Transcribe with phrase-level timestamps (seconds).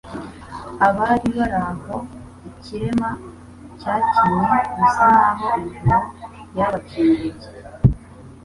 [0.87, 1.95] Abari bari aho
[2.49, 3.09] ikirema
[3.79, 5.97] cyakinye, bisa naho ijuru
[6.49, 7.47] ryabakingukiye